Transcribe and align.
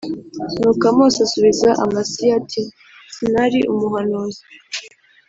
Nuko 0.59 0.83
amosi 0.91 1.17
asubiza 1.25 1.69
amasiya 1.83 2.33
ati 2.41 2.61
sinari 3.15 3.59
umuhanuzi 3.73 4.43